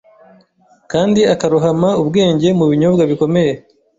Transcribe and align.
kandi 0.91 1.21
akarohama 1.33 1.89
ubwenge 2.01 2.47
Mu 2.59 2.65
binyobwa 2.71 3.03
bikomeye 3.11 3.53